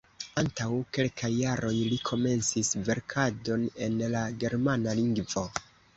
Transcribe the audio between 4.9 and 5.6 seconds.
lingvo.